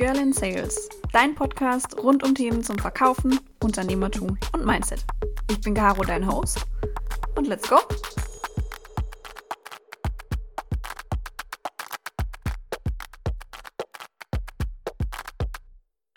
[0.00, 5.04] Girl in Sales, dein Podcast rund um Themen zum Verkaufen, Unternehmertum und Mindset.
[5.50, 6.64] Ich bin Caro, dein Host.
[7.36, 7.76] Und let's go!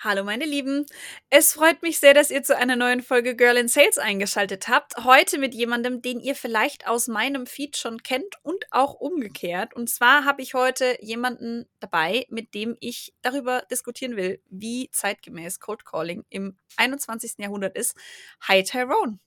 [0.03, 0.85] Hallo meine Lieben,
[1.29, 5.05] es freut mich sehr, dass ihr zu einer neuen Folge Girl in Sales eingeschaltet habt.
[5.05, 9.73] Heute mit jemandem, den ihr vielleicht aus meinem Feed schon kennt und auch umgekehrt.
[9.73, 15.61] Und zwar habe ich heute jemanden dabei, mit dem ich darüber diskutieren will, wie zeitgemäß
[15.61, 17.35] Cold Calling im 21.
[17.37, 17.95] Jahrhundert ist.
[18.41, 19.19] Hi Tyrone.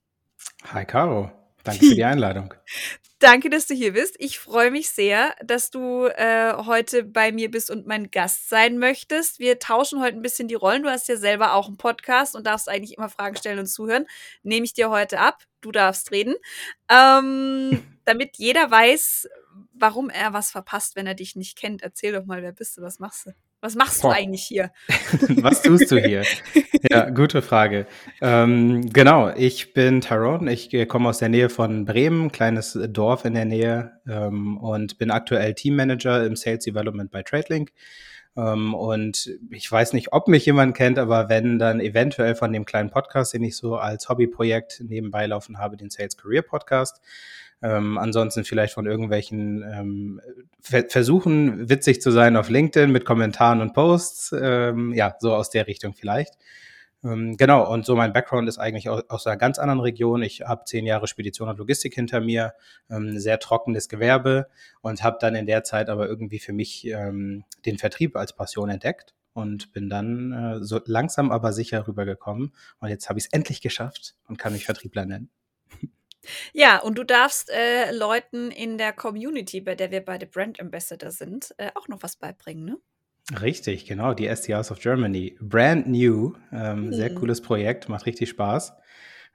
[0.74, 1.30] Hi Caro.
[1.65, 2.52] Danke für die Einladung.
[3.19, 4.15] Danke, dass du hier bist.
[4.19, 8.77] Ich freue mich sehr, dass du äh, heute bei mir bist und mein Gast sein
[8.77, 9.38] möchtest.
[9.38, 10.83] Wir tauschen heute ein bisschen die Rollen.
[10.83, 14.07] Du hast ja selber auch einen Podcast und darfst eigentlich immer Fragen stellen und zuhören.
[14.43, 15.43] Nehme ich dir heute ab.
[15.62, 16.34] Du darfst reden.
[16.91, 19.29] Ähm, damit jeder weiß,
[19.73, 21.80] warum er was verpasst, wenn er dich nicht kennt.
[21.80, 22.83] Erzähl doch mal, wer bist du?
[22.83, 23.46] Was machst du?
[23.60, 24.10] Was machst Boah.
[24.10, 24.71] du eigentlich hier?
[25.40, 26.24] Was tust du hier?
[26.90, 27.87] ja, gute Frage.
[28.21, 30.52] Ähm, genau, ich bin Tyrone.
[30.52, 34.99] Ich äh, komme aus der Nähe von Bremen, kleines Dorf in der Nähe ähm, und
[34.99, 37.73] bin aktuell Teammanager im Sales Development bei TradeLink.
[38.37, 42.66] Ähm, und ich weiß nicht, ob mich jemand kennt, aber wenn, dann eventuell von dem
[42.66, 47.01] kleinen Podcast, den ich so als Hobbyprojekt nebenbei laufen habe, den Sales Career Podcast.
[47.62, 50.21] Ähm, ansonsten vielleicht von irgendwelchen ähm,
[50.60, 54.35] Versuchen, witzig zu sein auf LinkedIn mit Kommentaren und Posts.
[54.40, 56.34] Ähm, ja, so aus der Richtung vielleicht.
[57.04, 60.23] Ähm, genau, und so mein Background ist eigentlich aus, aus einer ganz anderen Region.
[60.23, 62.54] Ich habe zehn Jahre Spedition und Logistik hinter mir,
[62.90, 64.49] ähm, sehr trockenes Gewerbe
[64.82, 68.71] und habe dann in der Zeit aber irgendwie für mich ähm, den Vertrieb als Passion
[68.71, 72.53] entdeckt und bin dann äh, so langsam aber sicher rübergekommen.
[72.81, 75.31] Und jetzt habe ich es endlich geschafft und kann mich Vertriebler nennen.
[76.53, 81.10] Ja, und du darfst äh, Leuten in der Community, bei der wir beide Brand Ambassador
[81.10, 82.77] sind, äh, auch noch was beibringen, ne?
[83.41, 85.37] Richtig, genau, die SDRs of Germany.
[85.41, 86.93] Brand new, ähm, mhm.
[86.93, 88.73] sehr cooles Projekt, macht richtig Spaß.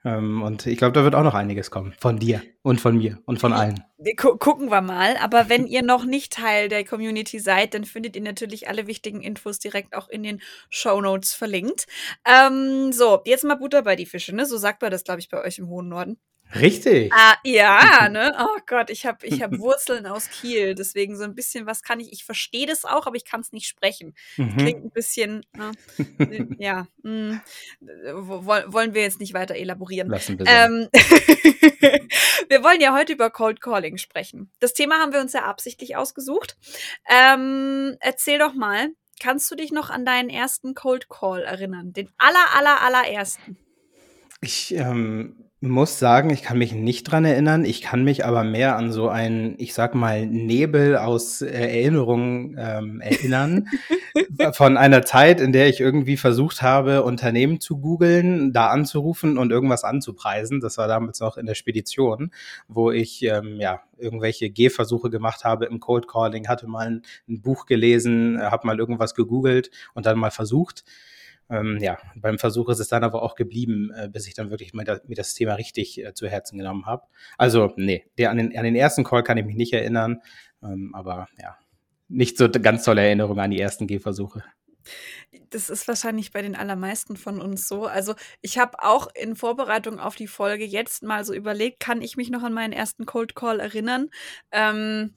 [0.04, 1.94] Ähm, und ich glaube, da wird auch noch einiges kommen.
[2.00, 3.84] Von dir und von mir und von allen.
[4.16, 5.16] Gu gucken wir mal.
[5.18, 9.20] Aber wenn ihr noch nicht Teil der Community seid, dann findet ihr natürlich alle wichtigen
[9.20, 10.40] Infos direkt auch in den
[10.70, 11.86] Show Notes verlinkt.
[12.26, 14.44] Ähm, so, jetzt mal Butter bei die Fische, ne?
[14.46, 16.18] So sagt man das, glaube ich, bei euch im hohen Norden.
[16.54, 17.12] Richtig.
[17.14, 18.34] Ah, ja, ne?
[18.38, 22.00] Oh Gott, ich habe ich hab Wurzeln aus Kiel, deswegen so ein bisschen was kann
[22.00, 22.12] ich.
[22.12, 24.14] Ich verstehe das auch, aber ich kann es nicht sprechen.
[24.36, 24.56] Mhm.
[24.56, 25.72] Klingt ein bisschen, ne?
[26.58, 26.86] ja.
[27.02, 27.40] Mh,
[27.80, 30.08] hm, wollen wir jetzt nicht weiter elaborieren.
[30.08, 30.88] Lassen wir ähm,
[32.48, 34.50] Wir wollen ja heute über Cold Calling sprechen.
[34.60, 36.56] Das Thema haben wir uns ja absichtlich ausgesucht.
[37.08, 38.90] Ähm, erzähl doch mal,
[39.20, 41.92] kannst du dich noch an deinen ersten Cold Call erinnern?
[41.92, 43.56] Den aller, aller, allerersten?
[44.40, 47.64] Ich ähm, muss sagen, ich kann mich nicht dran erinnern.
[47.64, 52.56] Ich kann mich aber mehr an so einen, ich sag mal, Nebel aus äh, Erinnerungen
[52.58, 53.68] ähm, erinnern.
[54.54, 59.52] von einer Zeit, in der ich irgendwie versucht habe, Unternehmen zu googeln, da anzurufen und
[59.52, 60.60] irgendwas anzupreisen.
[60.60, 62.32] Das war damals noch in der Spedition,
[62.66, 67.40] wo ich ähm, ja irgendwelche Gehversuche gemacht habe im Cold Calling, hatte mal ein, ein
[67.40, 70.84] Buch gelesen, äh, habe mal irgendwas gegoogelt und dann mal versucht
[71.50, 74.72] ähm, ja, beim Versuch ist es dann aber auch geblieben, äh, bis ich dann wirklich
[74.72, 77.06] da, mir das Thema richtig äh, zu Herzen genommen habe.
[77.38, 80.20] Also, nee, der, an, den, an den ersten Call kann ich mich nicht erinnern,
[80.62, 81.56] ähm, aber ja,
[82.08, 84.44] nicht so ganz tolle Erinnerung an die ersten Gehversuche.
[85.50, 87.86] Das ist wahrscheinlich bei den allermeisten von uns so.
[87.86, 92.16] Also ich habe auch in Vorbereitung auf die Folge jetzt mal so überlegt, kann ich
[92.16, 94.10] mich noch an meinen ersten Cold Call erinnern?
[94.50, 95.14] Ähm,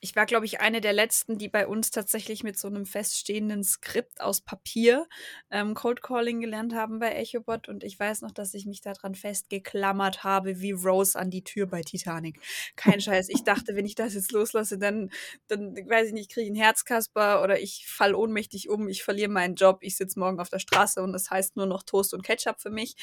[0.00, 3.64] ich war, glaube ich, eine der letzten, die bei uns tatsächlich mit so einem feststehenden
[3.64, 5.08] Skript aus Papier
[5.50, 7.68] ähm, Cold Calling gelernt haben bei EchoBot.
[7.68, 11.66] Und ich weiß noch, dass ich mich daran festgeklammert habe, wie Rose an die Tür
[11.66, 12.38] bei Titanic.
[12.76, 13.28] Kein Scheiß.
[13.28, 15.10] Ich dachte, wenn ich das jetzt loslasse, dann,
[15.48, 19.30] dann weiß ich nicht, kriege ich einen Herzkasper oder ich fall ohnmächtig um, ich verliere
[19.30, 22.22] meinen Job, ich sitze morgen auf der Straße und das heißt nur noch Toast und
[22.22, 22.94] Ketchup für mich.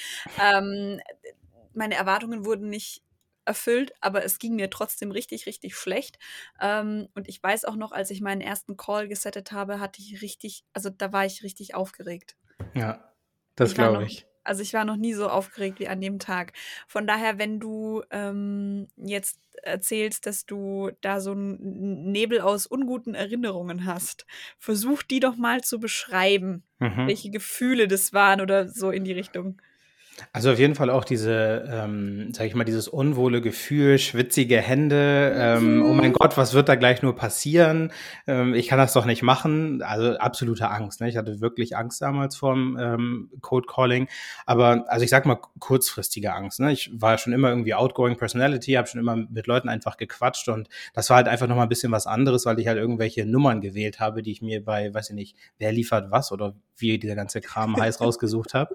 [0.41, 1.01] Ähm,
[1.73, 3.01] meine Erwartungen wurden nicht
[3.45, 6.19] erfüllt, aber es ging mir trotzdem richtig, richtig schlecht.
[6.59, 10.21] Ähm, und ich weiß auch noch, als ich meinen ersten Call gesettet habe, hatte ich
[10.21, 12.35] richtig, also da war ich richtig aufgeregt.
[12.73, 13.13] Ja,
[13.55, 14.25] das glaube ich.
[14.43, 16.53] Also ich war noch nie so aufgeregt wie an dem Tag.
[16.87, 23.15] Von daher, wenn du ähm, jetzt erzählst, dass du da so einen Nebel aus unguten
[23.15, 24.27] Erinnerungen hast,
[24.59, 27.07] versuch die doch mal zu beschreiben, mhm.
[27.07, 29.59] welche Gefühle das waren oder so in die Richtung.
[30.31, 35.33] Also auf jeden Fall auch diese, ähm, sage ich mal, dieses unwohle Gefühl, schwitzige Hände.
[35.35, 36.13] Ähm, oh mein Mhm.
[36.13, 37.91] Gott, was wird da gleich nur passieren?
[38.25, 39.81] Ähm, ich kann das doch nicht machen.
[39.81, 41.01] Also absolute Angst.
[41.01, 41.09] Ne?
[41.09, 44.07] Ich hatte wirklich Angst damals vorm ähm, Code Calling.
[44.45, 46.61] Aber also ich sag mal kurzfristige Angst.
[46.61, 46.71] Ne?
[46.71, 50.69] Ich war schon immer irgendwie outgoing Personality, habe schon immer mit Leuten einfach gequatscht und
[50.93, 53.59] das war halt einfach noch mal ein bisschen was anderes, weil ich halt irgendwelche Nummern
[53.59, 57.15] gewählt habe, die ich mir bei, weiß ich nicht, wer liefert was oder wie dieser
[57.15, 58.73] ganze Kram heiß rausgesucht habe.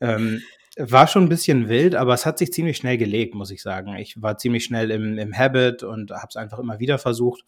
[0.00, 0.42] Ähm,
[0.78, 3.96] war schon ein bisschen wild, aber es hat sich ziemlich schnell gelegt, muss ich sagen.
[3.96, 7.44] Ich war ziemlich schnell im, im Habit und habe es einfach immer wieder versucht.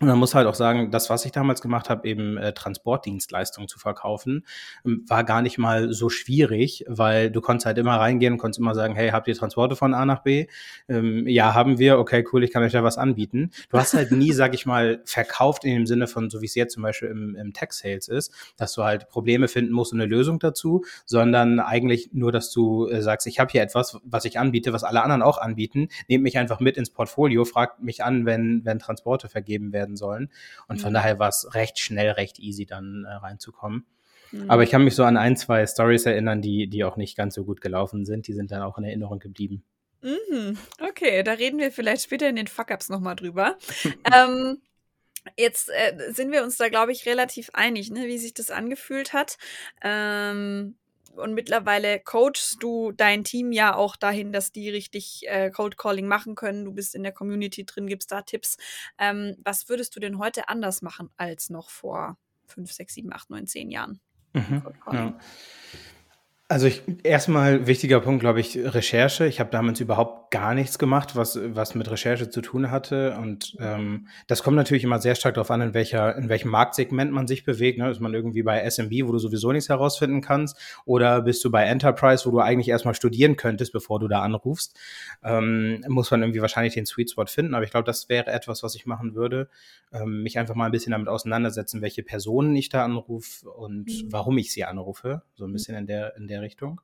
[0.00, 3.68] Und man muss halt auch sagen, das, was ich damals gemacht habe, eben äh, Transportdienstleistungen
[3.68, 4.44] zu verkaufen,
[4.84, 8.58] ähm, war gar nicht mal so schwierig, weil du konntest halt immer reingehen und konntest
[8.58, 10.46] immer sagen, hey, habt ihr Transporte von A nach B?
[10.88, 12.00] Ähm, ja, haben wir.
[12.00, 13.50] Okay, cool, ich kann euch da was anbieten.
[13.70, 16.56] Du hast halt nie, sag ich mal, verkauft in dem Sinne von, so wie es
[16.56, 20.10] jetzt zum Beispiel im, im Tech-Sales ist, dass du halt Probleme finden musst und eine
[20.10, 24.38] Lösung dazu, sondern eigentlich nur, dass du äh, sagst, ich habe hier etwas, was ich
[24.38, 28.26] anbiete, was alle anderen auch anbieten, nehmt mich einfach mit ins Portfolio, fragt mich an,
[28.26, 30.30] wenn, wenn Transporte vergeben werden sollen.
[30.68, 30.94] Und von Mhm.
[30.94, 33.86] daher war es recht schnell, recht easy dann äh, reinzukommen.
[34.30, 34.50] Mhm.
[34.50, 37.34] Aber ich kann mich so an ein, zwei Stories erinnern, die, die auch nicht ganz
[37.34, 38.26] so gut gelaufen sind.
[38.26, 39.62] Die sind dann auch in Erinnerung geblieben.
[40.02, 40.58] Mhm.
[40.80, 43.56] Okay, da reden wir vielleicht später in den Fuck-Ups nochmal drüber.
[44.14, 44.58] ähm,
[45.36, 49.12] jetzt äh, sind wir uns da, glaube ich, relativ einig, ne, wie sich das angefühlt
[49.12, 49.38] hat.
[49.82, 50.76] Ähm,
[51.16, 56.06] und mittlerweile coachst du dein Team ja auch dahin, dass die richtig äh, Cold Calling
[56.06, 56.64] machen können.
[56.64, 58.56] Du bist in der Community drin, gibst da Tipps.
[58.98, 62.16] Ähm, was würdest du denn heute anders machen als noch vor
[62.46, 64.00] fünf, sechs, sieben, acht, neun, zehn Jahren?
[64.32, 64.62] Mhm,
[64.92, 65.18] ja.
[66.48, 69.26] Also ich, erstmal wichtiger Punkt, glaube ich, Recherche.
[69.26, 73.16] Ich habe damals überhaupt gar nichts gemacht, was, was mit Recherche zu tun hatte.
[73.20, 77.12] Und ähm, das kommt natürlich immer sehr stark darauf an, in, welcher, in welchem Marktsegment
[77.12, 77.78] man sich bewegt.
[77.78, 77.88] Ne?
[77.90, 81.62] Ist man irgendwie bei SMB, wo du sowieso nichts herausfinden kannst, oder bist du bei
[81.64, 84.76] Enterprise, wo du eigentlich erstmal studieren könntest, bevor du da anrufst.
[85.22, 87.54] Ähm, muss man irgendwie wahrscheinlich den Sweet Spot finden.
[87.54, 89.48] Aber ich glaube, das wäre etwas, was ich machen würde.
[89.92, 94.06] Ähm, mich einfach mal ein bisschen damit auseinandersetzen, welche Personen ich da anrufe und Mhm.
[94.10, 95.22] warum ich sie anrufe.
[95.34, 96.80] So ein bisschen in der, in der Richtung.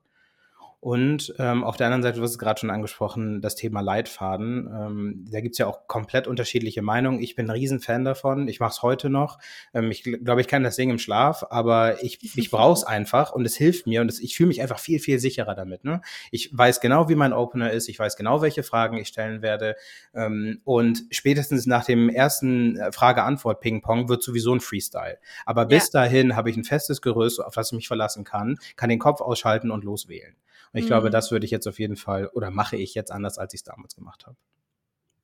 [0.81, 4.65] Und ähm, auf der anderen Seite, du hast es gerade schon angesprochen, das Thema Leitfaden.
[4.73, 7.19] Ähm, da gibt's ja auch komplett unterschiedliche Meinungen.
[7.21, 8.47] Ich bin ein Riesenfan davon.
[8.47, 9.39] Ich mache es heute noch.
[9.73, 12.85] Ähm, ich gl- glaube, ich kann das Ding im Schlaf, aber ich, ich brauche es
[12.85, 15.83] einfach und es hilft mir und es, ich fühle mich einfach viel, viel sicherer damit.
[15.83, 15.99] Ne?
[16.31, 17.89] Ich weiß genau, wie mein Opener ist.
[17.89, 19.75] Ich weiß genau, welche Fragen ich stellen werde.
[20.13, 25.17] Ähm, und spätestens nach dem ersten äh, Frage-Antwort-Ping-Pong wird sowieso ein Freestyle.
[25.45, 25.67] Aber Ja.
[25.67, 28.99] bis dahin habe ich ein festes Gerüst, auf das ich mich verlassen kann, kann den
[28.99, 30.35] Kopf ausschalten und loswählen.
[30.73, 31.11] Und ich glaube, Mhm.
[31.11, 33.63] das würde ich jetzt auf jeden Fall oder mache ich jetzt anders, als ich es
[33.63, 34.37] damals gemacht habe.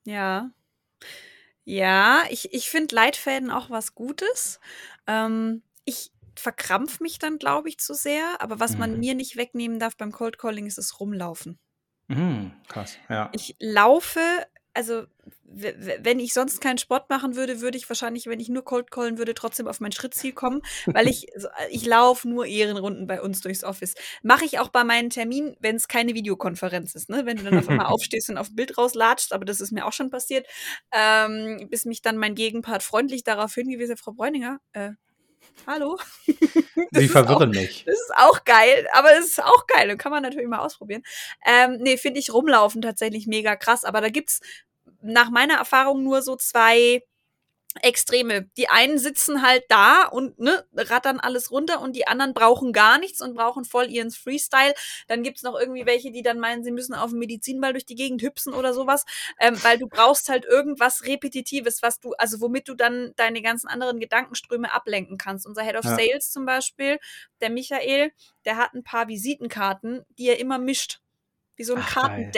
[0.06, 0.52] Ja.
[1.64, 4.60] Ja, ich, ich finde Leitfäden auch was Gutes.
[5.08, 8.40] Ähm, ich verkrampf mich dann, glaube ich, zu sehr.
[8.42, 9.00] Aber was man Mhm.
[9.00, 11.60] mir nicht wegnehmen darf beim Cold Calling, ist das Rumlaufen.
[12.08, 13.32] Mhm, krass, ja.
[13.32, 14.20] Ich laufe,
[14.76, 15.06] also
[15.58, 19.18] wenn ich sonst keinen Sport machen würde, würde ich wahrscheinlich, wenn ich nur Cold Callen
[19.18, 21.28] würde, trotzdem auf mein Schrittziel kommen, weil ich,
[21.70, 23.96] ich laufe nur Ehrenrunden bei uns durchs Office.
[24.22, 27.26] Mache ich auch bei meinen Terminen, wenn es keine Videokonferenz ist, ne?
[27.26, 29.86] Wenn du dann auf einmal aufstehst und auf ein Bild rauslatschst, aber das ist mir
[29.86, 30.46] auch schon passiert,
[30.92, 34.92] ähm, bis mich dann mein Gegenpart freundlich darauf hingewiesen hat, Frau Bräuninger, äh,
[35.68, 35.98] hallo?
[36.92, 37.84] Das Sie ist auch- verwirren mich.
[37.86, 41.04] das ist auch geil, aber es ist auch geil und kann man natürlich mal ausprobieren.
[41.46, 44.40] Ähm, nee, finde ich rumlaufen tatsächlich mega krass, aber da gibt's
[45.02, 47.02] nach meiner Erfahrung nur so zwei
[47.82, 48.44] Extreme.
[48.58, 52.98] Die einen sitzen halt da und ne, rattern alles runter und die anderen brauchen gar
[53.00, 54.74] nichts und brauchen voll ihren Freestyle.
[55.08, 57.96] Dann gibt's noch irgendwie welche, die dann meinen, sie müssen auf dem Medizinball durch die
[57.96, 59.06] Gegend hüpsen oder sowas,
[59.40, 63.68] ähm, weil du brauchst halt irgendwas Repetitives, was du, also womit du dann deine ganzen
[63.68, 65.46] anderen Gedankenströme ablenken kannst.
[65.46, 65.96] Unser Head of Ja.
[65.96, 67.00] Sales zum Beispiel,
[67.42, 68.12] der Michael,
[68.46, 71.02] der hat ein paar Visitenkarten, die er immer mischt.
[71.56, 72.32] Wie so ein Ach, geil.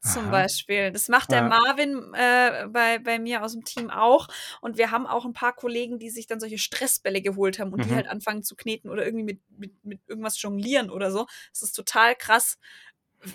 [0.00, 0.30] Zum Aha.
[0.30, 0.90] Beispiel.
[0.92, 1.42] Das macht der Ja.
[1.42, 4.28] Marvin äh, bei, bei mir aus dem Team auch.
[4.62, 7.84] Und wir haben auch ein paar Kollegen, die sich dann solche Stressbälle geholt haben und
[7.84, 7.94] die Mhm.
[7.94, 11.26] halt anfangen zu kneten oder irgendwie mit, mit, mit irgendwas jonglieren oder so.
[11.52, 12.58] Das ist total krass,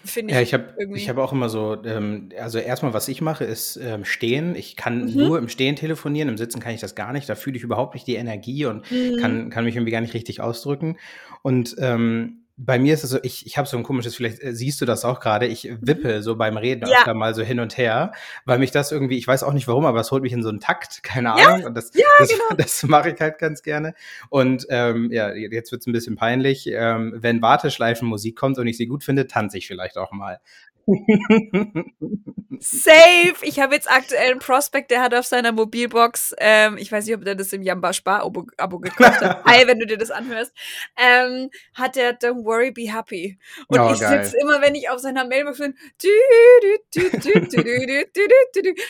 [0.06, 0.38] finde ich.
[0.38, 4.06] Ja, ich habe hab auch immer so, ähm, also erstmal, was ich mache, ist ähm,
[4.06, 4.56] stehen.
[4.56, 5.20] Ich kann Mhm.
[5.20, 7.30] nur im Stehen telefonieren, im Sitzen kann ich das gar nicht.
[7.30, 9.16] Da fühle ich überhaupt nicht die Energie und Mhm.
[9.18, 10.98] kann, kann mich irgendwie gar nicht richtig ausdrücken.
[11.44, 14.54] Und ähm, bei mir ist es so, ich, ich habe so ein komisches, vielleicht äh,
[14.54, 16.92] siehst du das auch gerade, ich wippe so beim Reden Mhm.
[16.92, 16.98] Ja.
[17.00, 18.14] öfter mal so hin und her,
[18.46, 20.50] weil mich das irgendwie, ich weiß auch nicht warum, aber es holt mich in so
[20.50, 21.66] einen Takt, keine Ja, Ahnung.
[21.66, 22.44] Und das, ja, das, genau.
[22.58, 23.94] das mache ich halt ganz gerne.
[24.30, 26.68] Und ähm, ja, jetzt wird's ein bisschen peinlich.
[26.72, 30.40] Ähm, wenn Warteschleifenmusik kommt und ich sie gut finde, tanze ich vielleicht auch mal.
[32.60, 33.36] Safe!
[33.42, 37.16] Ich habe jetzt aktuell einen Prospect, der hat auf seiner Mobilbox, ähm, ich weiß nicht,
[37.16, 39.44] ob der das im Jamba Spar-Abo Abo gekauft hat.
[39.46, 40.54] Hi, wenn du dir das anhörst.
[40.98, 43.40] Ähm, hat der Don't Worry, Be Happy.
[43.68, 45.74] Und oh, ich sitze immer, wenn ich auf seiner Mailbox bin,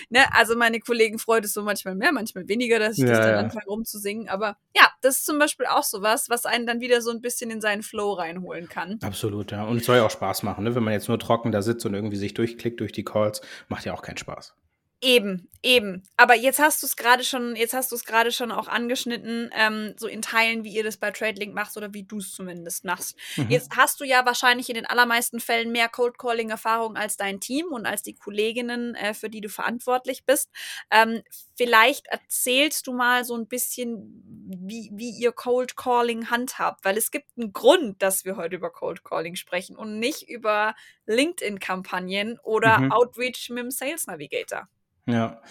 [0.10, 3.20] ne, also meine Kollegen freut es so manchmal mehr, manchmal weniger, dass ich ja, das
[3.20, 3.40] dann ja.
[3.40, 4.28] anfange rumzusingen.
[4.28, 7.52] Aber ja, das ist zum Beispiel auch sowas, was einen dann wieder so ein bisschen
[7.52, 9.00] in seinen Flow reinholen kann.
[9.02, 9.64] Absolut, ja.
[9.64, 10.75] Und es soll ja auch Spaß machen, ne?
[10.75, 13.86] wenn man jetzt nur trocken da sitzt und irgendwie sich durchklickt durch die Calls, macht
[13.86, 14.56] ja auch keinen Spaß.
[15.02, 16.04] Eben, eben.
[16.16, 19.52] Aber jetzt hast du es gerade schon, jetzt hast du es gerade schon auch angeschnitten,
[19.54, 22.86] ähm, so in Teilen, wie ihr das bei TradeLink machst oder wie du es zumindest
[22.86, 23.18] machst.
[23.36, 23.50] Mhm.
[23.50, 27.40] Jetzt hast du ja wahrscheinlich in den allermeisten Fällen mehr Cold Calling Erfahrung als dein
[27.40, 30.50] Team und als die Kolleginnen, äh, für die du verantwortlich bist.
[30.90, 31.22] Ähm,
[31.56, 37.12] vielleicht erzählst du mal so ein bisschen, wie, wie ihr Cold Calling handhabt, weil es
[37.12, 40.74] gibt einen Grund, dass wir heute über Cold Calling sprechen und nicht über
[41.06, 42.92] LinkedIn-Kampagnen oder mhm.
[42.92, 44.68] Outreach mit dem Sales Navigator.
[45.06, 45.42] Ja.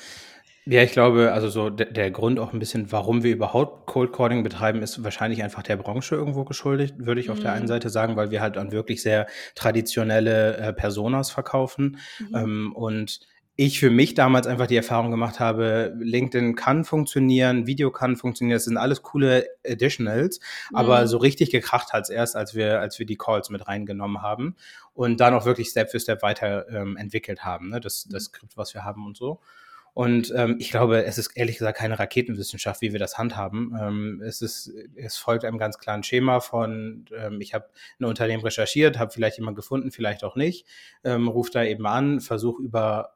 [0.66, 4.14] Ja, ich glaube, also so der, der Grund auch ein bisschen, warum wir überhaupt Cold
[4.14, 7.68] Calling betreiben, ist wahrscheinlich einfach der Branche irgendwo geschuldet, würde ich auf der einen mhm.
[7.68, 11.98] Seite sagen, weil wir halt an wirklich sehr traditionelle äh, Personas verkaufen.
[12.18, 12.34] Mhm.
[12.34, 13.20] Ähm, und
[13.56, 18.56] ich für mich damals einfach die Erfahrung gemacht habe, LinkedIn kann funktionieren, Video kann funktionieren,
[18.56, 20.76] das sind alles coole Additionals, mhm.
[20.76, 24.22] aber so richtig gekracht hat es erst, als wir, als wir die Calls mit reingenommen
[24.22, 24.56] haben
[24.92, 27.80] und dann auch wirklich Step für Step weiter ähm, entwickelt haben, ne?
[27.80, 29.40] das, das Skript, was wir haben und so.
[29.92, 33.78] Und ähm, ich glaube, es ist ehrlich gesagt keine Raketenwissenschaft, wie wir das handhaben.
[33.80, 37.66] Ähm, es ist, es folgt einem ganz klaren Schema von, ähm, ich habe
[38.00, 40.66] ein Unternehmen recherchiert, habe vielleicht jemanden gefunden, vielleicht auch nicht,
[41.04, 43.14] ähm, rufe da eben an, versuche über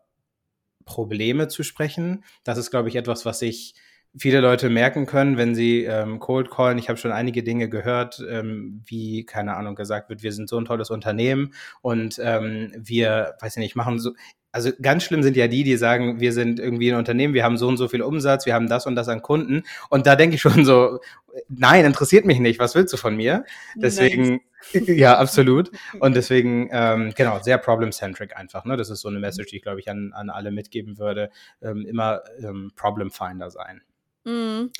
[0.89, 2.25] Probleme zu sprechen.
[2.45, 3.75] Das ist, glaube ich, etwas, was sich
[4.17, 6.79] viele Leute merken können, wenn sie ähm, Cold Callen.
[6.79, 10.59] Ich habe schon einige Dinge gehört, ähm, wie, keine Ahnung, gesagt wird, wir sind so
[10.59, 11.53] ein tolles Unternehmen
[11.83, 14.13] und ähm, wir, weiß ich nicht, machen so.
[14.51, 17.59] Also ganz schlimm sind ja die, die sagen, wir sind irgendwie ein Unternehmen, wir haben
[17.59, 19.65] so und so viel Umsatz, wir haben das und das an Kunden.
[19.91, 21.01] Und da denke ich schon so,
[21.49, 23.45] nein, interessiert mich nicht, was willst du von mir?
[23.77, 24.41] Deswegen,
[24.73, 25.71] ja, absolut.
[26.01, 28.65] Und deswegen, ähm, genau, sehr problem-centric einfach.
[28.65, 28.77] Ne?
[28.77, 31.31] Das ist so eine Message, die ich, glaube ich, an, an alle mitgeben würde.
[31.61, 33.83] Ähm, immer ähm, Problem-Finder sein.
[34.25, 34.71] Mhm.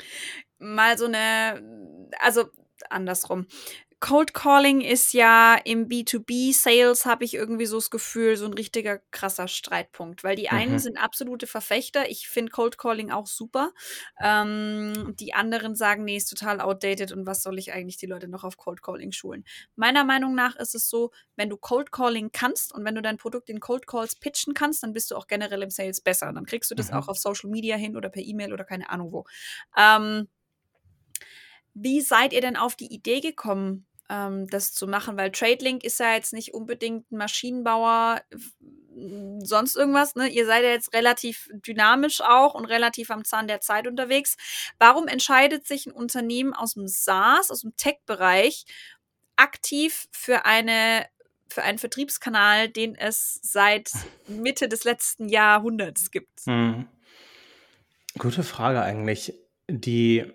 [0.57, 1.61] Mal so eine,
[2.19, 2.45] also
[2.89, 3.47] andersrum.
[4.01, 8.99] Cold Calling ist ja im B2B-Sales, habe ich irgendwie so das Gefühl, so ein richtiger
[9.11, 10.79] krasser Streitpunkt, weil die einen mhm.
[10.79, 12.09] sind absolute Verfechter.
[12.09, 13.73] Ich finde Cold Calling auch super.
[14.21, 18.29] Ähm, die anderen sagen, nee, ist total outdated und was soll ich eigentlich die Leute
[18.29, 19.43] noch auf Cold Calling schulen?
[19.75, 23.17] Meiner Meinung nach ist es so, wenn du Cold Calling kannst und wenn du dein
[23.17, 26.31] Produkt in Cold Calls pitchen kannst, dann bist du auch generell im Sales besser.
[26.31, 26.97] Dann kriegst du das mhm.
[26.97, 29.25] auch auf Social Media hin oder per E-Mail oder keine Ahnung wo.
[29.77, 30.29] Ähm,
[31.73, 35.99] wie seid ihr denn auf die Idee gekommen, ähm, das zu machen, weil TradeLink ist
[35.99, 38.21] ja jetzt nicht unbedingt ein Maschinenbauer,
[39.43, 40.15] sonst irgendwas.
[40.15, 40.27] Ne?
[40.27, 44.35] Ihr seid ja jetzt relativ dynamisch auch und relativ am Zahn der Zeit unterwegs.
[44.77, 48.65] Warum entscheidet sich ein Unternehmen aus dem SaaS, aus dem Tech-Bereich,
[49.35, 51.05] aktiv für eine
[51.51, 53.89] für einen Vertriebskanal, den es seit
[54.27, 56.41] Mitte des letzten Jahrhunderts gibt?
[56.45, 56.87] Hm.
[58.19, 59.33] Gute Frage eigentlich.
[59.67, 60.31] Die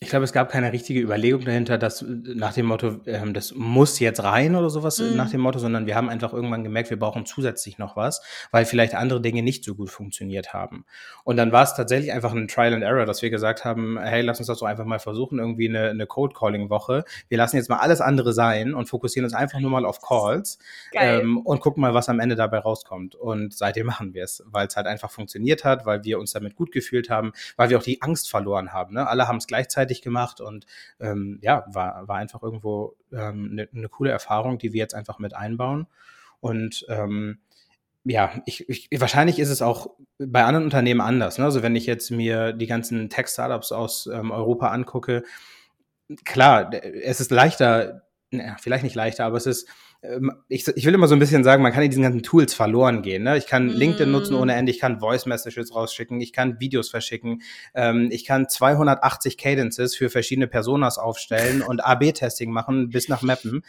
[0.00, 3.98] ich glaube, es gab keine richtige Überlegung dahinter, dass nach dem Motto, ähm, das muss
[3.98, 5.16] jetzt rein oder sowas mhm.
[5.16, 8.64] nach dem Motto, sondern wir haben einfach irgendwann gemerkt, wir brauchen zusätzlich noch was, weil
[8.64, 10.84] vielleicht andere Dinge nicht so gut funktioniert haben.
[11.24, 14.22] Und dann war es tatsächlich einfach ein Trial and Error, dass wir gesagt haben, hey,
[14.22, 17.02] lass uns das doch einfach mal versuchen, irgendwie eine, eine Code-Calling-Woche.
[17.28, 20.60] Wir lassen jetzt mal alles andere sein und fokussieren uns einfach nur mal auf Calls
[20.94, 23.16] ähm, und gucken mal, was am Ende dabei rauskommt.
[23.16, 26.54] Und seitdem machen wir es, weil es halt einfach funktioniert hat, weil wir uns damit
[26.54, 28.94] gut gefühlt haben, weil wir auch die Angst verloren haben.
[28.94, 29.04] Ne?
[29.04, 30.66] Alle haben es gleichzeitig fertig gemacht und
[31.00, 34.94] ähm, ja, war, war einfach irgendwo eine ähm, ne, ne coole Erfahrung, die wir jetzt
[34.94, 35.86] einfach mit einbauen.
[36.40, 37.38] Und ähm,
[38.04, 41.38] ja, ich, ich, wahrscheinlich ist es auch bei anderen Unternehmen anders.
[41.38, 41.44] Ne?
[41.44, 45.24] Also wenn ich jetzt mir die ganzen Tech-Startups aus ähm, Europa angucke,
[46.24, 49.68] klar, es ist leichter, na, vielleicht nicht leichter, aber es ist
[50.00, 52.54] ähm, ich, ich will immer so ein bisschen sagen, man kann in diesen ganzen Tools
[52.54, 53.24] verloren gehen.
[53.24, 53.36] Ne?
[53.36, 53.70] Ich kann mm.
[53.70, 57.42] LinkedIn nutzen ohne Ende, ich kann Voice Messages rausschicken, ich kann Videos verschicken,
[57.74, 63.64] ähm, ich kann 280 Cadences für verschiedene Personas aufstellen und AB-Testing machen bis nach Mappen.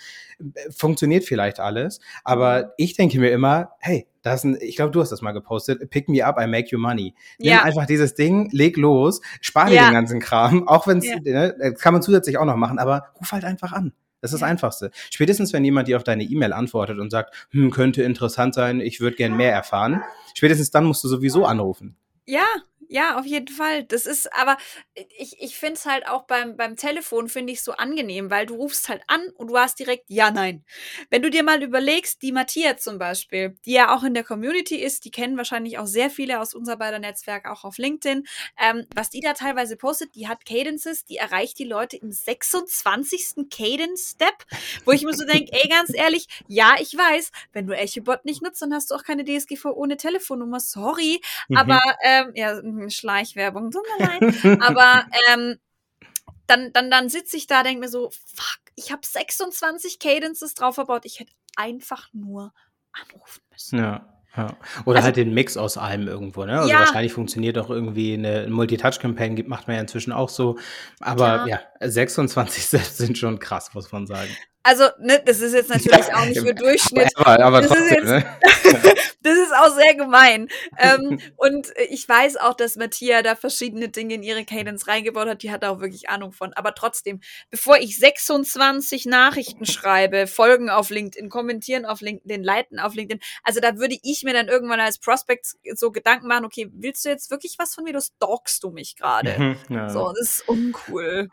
[0.70, 2.70] Funktioniert vielleicht alles, aber mhm.
[2.78, 5.90] ich denke mir immer, hey, das ist ein, ich glaube, du hast das mal gepostet.
[5.90, 7.16] Pick me up, I make you money.
[7.40, 7.64] Nimm ja.
[7.64, 9.90] einfach dieses Ding, leg los, spar dir ja.
[9.90, 11.16] den ganzen Kram, auch wenn es, ja.
[11.24, 13.94] ne, kann man zusätzlich auch noch machen, aber ruf halt einfach an.
[14.22, 14.92] Das ist das Einfachste.
[15.12, 19.00] Spätestens, wenn jemand dir auf deine E-Mail antwortet und sagt, hm, könnte interessant sein, ich
[19.00, 20.02] würde gern mehr erfahren,
[20.34, 21.96] spätestens dann musst du sowieso anrufen.
[22.26, 22.46] Ja,
[22.88, 23.84] Ja, auf jeden Fall.
[23.84, 24.58] Das ist aber,
[24.96, 28.56] ich, ich finde es halt auch beim, beim Telefon, finde ich so angenehm, weil du
[28.56, 30.64] rufst halt an und du hast direkt Ja, Nein.
[31.10, 34.76] Wenn du dir mal überlegst, die Matthias zum Beispiel, die ja auch in der Community
[34.78, 38.26] ist, die kennen wahrscheinlich auch sehr viele aus unser beider Netzwerk, auch auf LinkedIn,
[38.60, 43.50] ähm, was die da teilweise postet, die hat Cadences, die erreicht die Leute im 26.
[43.52, 44.46] Cadence-Step,
[44.86, 48.42] wo ich mir so denke, ey, ganz ehrlich, ja, ich weiß, wenn du EchoBot nicht
[48.42, 51.58] nutzt, dann hast du auch keine DSGVO ohne Telefonnummer, sorry, mhm.
[51.58, 54.62] aber ähm, ja, Schleichwerbung, mir leid.
[54.62, 55.58] Aber ähm,
[56.48, 60.76] dann, dann, dann sitze ich da, denke mir so, fuck, ich habe 26 Cadences drauf
[60.76, 61.06] verbaut.
[61.06, 62.54] Ich hätte einfach nur
[62.92, 63.80] anrufen müssen.
[63.80, 64.16] Ja.
[64.38, 64.56] Ja.
[64.86, 66.60] Oder also, halt den Mix aus allem irgendwo, ne?
[66.60, 66.80] Also ja.
[66.80, 70.60] wahrscheinlich funktioniert auch irgendwie eine Multitouch-Campaign, macht man ja inzwischen auch so.
[71.00, 74.30] Aber ja, ja 26 selbst sind schon krass, muss man sagen.
[74.70, 77.10] Also, ne, das ist jetzt natürlich ja, auch nicht für Durchschnitt.
[77.16, 78.94] Aber, aber das, trotzdem, ist jetzt, ne?
[79.24, 80.48] das ist auch sehr gemein.
[80.78, 85.42] ähm, und ich weiß auch, dass Matthias da verschiedene Dinge in ihre Cadence reingebaut hat.
[85.42, 86.54] Die hat auch wirklich Ahnung von.
[86.54, 92.94] Aber trotzdem, bevor ich 26 Nachrichten schreibe, folgen auf LinkedIn, kommentieren auf LinkedIn, leiten auf
[92.94, 97.06] LinkedIn, also da würde ich mir dann irgendwann als Prospect so Gedanken machen, okay, willst
[97.06, 97.94] du jetzt wirklich was von mir?
[97.94, 99.36] Du stalkst du mich gerade.
[99.36, 99.90] Mhm, ja.
[99.90, 101.30] So, das ist uncool.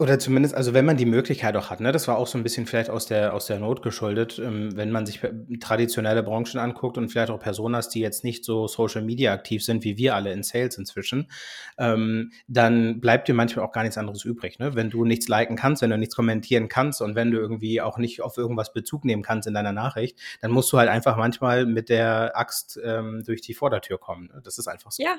[0.00, 2.42] Oder zumindest, also wenn man die Möglichkeit auch hat, ne, das war auch so ein
[2.42, 5.20] bisschen vielleicht aus der, aus der Not geschuldet, ähm, wenn man sich
[5.60, 9.84] traditionelle Branchen anguckt und vielleicht auch Personas, die jetzt nicht so Social Media aktiv sind,
[9.84, 11.30] wie wir alle in Sales inzwischen,
[11.76, 14.58] ähm, dann bleibt dir manchmal auch gar nichts anderes übrig.
[14.58, 14.74] Ne?
[14.74, 17.98] Wenn du nichts liken kannst, wenn du nichts kommentieren kannst und wenn du irgendwie auch
[17.98, 21.66] nicht auf irgendwas Bezug nehmen kannst in deiner Nachricht, dann musst du halt einfach manchmal
[21.66, 24.30] mit der Axt ähm, durch die Vordertür kommen.
[24.32, 24.40] Ne?
[24.42, 25.02] Das ist einfach so.
[25.02, 25.18] Ja,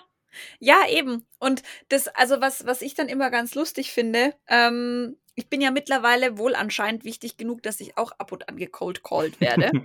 [0.59, 1.25] ja, eben.
[1.39, 5.71] Und das, also was, was ich dann immer ganz lustig finde, ähm, ich bin ja
[5.71, 9.71] mittlerweile wohl anscheinend wichtig genug, dass ich auch ab und an gecold called werde.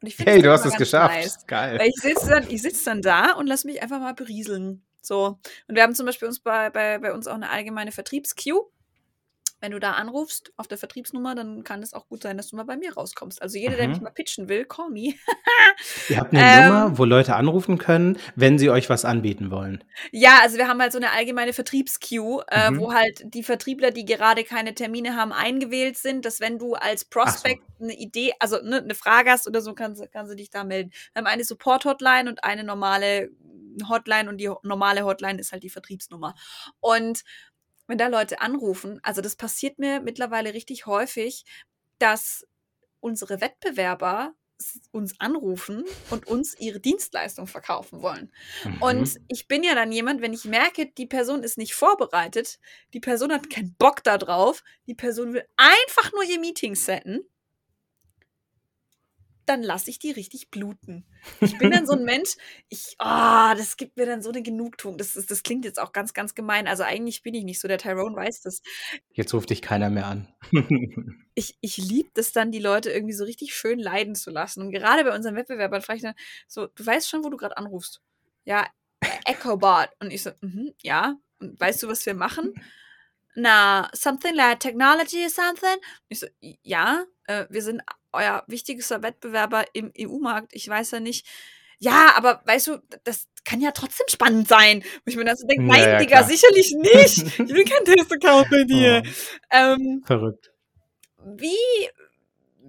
[0.00, 1.14] Und ich hey, du hast es geschafft.
[1.14, 1.78] Nice, Geil.
[1.78, 4.84] Weil ich sitze dann, ich sitz dann da und lass mich einfach mal berieseln.
[5.00, 5.38] So.
[5.66, 8.66] Und wir haben zum Beispiel uns bei, bei, bei uns auch eine allgemeine Vertriebsqueue
[9.64, 12.56] wenn du da anrufst auf der Vertriebsnummer, dann kann es auch gut sein, dass du
[12.56, 13.40] mal bei mir rauskommst.
[13.40, 13.78] Also jeder, mhm.
[13.78, 15.14] der mich mal pitchen will, call me.
[16.10, 19.82] Ihr habt eine ähm, Nummer, wo Leute anrufen können, wenn sie euch was anbieten wollen.
[20.12, 22.78] Ja, also wir haben halt so eine allgemeine Vertriebsqueue, äh, mhm.
[22.78, 27.06] wo halt die Vertriebler, die gerade keine Termine haben, eingewählt sind, dass wenn du als
[27.06, 27.84] Prospect so.
[27.84, 30.90] eine Idee, also ne, eine Frage hast oder so, kannst, kannst du dich da melden.
[31.14, 33.30] Wir haben eine Support-Hotline und eine normale
[33.88, 36.34] Hotline und die normale Hotline ist halt die Vertriebsnummer.
[36.80, 37.24] Und
[37.86, 41.44] wenn da Leute anrufen, also das passiert mir mittlerweile richtig häufig,
[41.98, 42.46] dass
[43.00, 44.34] unsere Wettbewerber
[44.92, 48.32] uns anrufen und uns ihre Dienstleistung verkaufen wollen.
[48.64, 48.82] Mhm.
[48.82, 52.58] Und ich bin ja dann jemand, wenn ich merke, die Person ist nicht vorbereitet,
[52.92, 57.20] die Person hat keinen Bock darauf, die Person will einfach nur ihr Meeting setten,
[59.46, 61.04] dann lasse ich die richtig bluten.
[61.40, 62.36] Ich bin dann so ein Mensch,
[62.68, 64.98] ich, oh, das gibt mir dann so eine Genugtuung.
[64.98, 66.66] Das, das, das klingt jetzt auch ganz, ganz gemein.
[66.66, 68.62] Also eigentlich bin ich nicht so, der Tyrone weiß das.
[69.12, 70.28] Jetzt ruft dich keiner mehr an.
[71.34, 74.62] ich ich liebe das dann, die Leute irgendwie so richtig schön leiden zu lassen.
[74.62, 76.14] Und gerade bei unseren Wettbewerbern frage ich dann
[76.46, 78.00] so, du weißt schon, wo du gerade anrufst.
[78.44, 78.66] Ja,
[79.24, 79.88] EchoBot.
[80.00, 81.16] Und ich so, mm ja.
[81.40, 82.54] Und weißt du, was wir machen?
[83.34, 85.74] Na, something like technology or something?
[85.74, 86.26] Und ich so,
[86.62, 87.82] ja, äh, wir sind
[88.12, 90.52] euer wichtigster Wettbewerber im EU-Markt.
[90.54, 91.26] Ich weiß ja nicht.
[91.78, 94.82] Ja, aber weißt du, das kann ja trotzdem spannend sein.
[95.04, 96.28] Wo ich mir dann so denke, nein, ja, Digga, klar.
[96.28, 97.40] sicherlich nicht.
[97.40, 99.02] Ich will kein Test-Account bei dir.
[99.04, 99.10] Oh.
[99.50, 100.52] Ähm, Verrückt.
[101.24, 101.56] Wie,